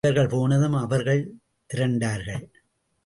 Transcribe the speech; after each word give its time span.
இவர்கள் 0.07 0.27
போனதும், 0.27 0.73
அவர்கள் 0.73 1.33
திரண்டார்கள். 1.73 2.45